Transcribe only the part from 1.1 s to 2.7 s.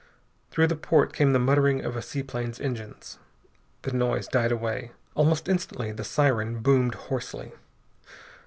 came the muttering of a seaplane's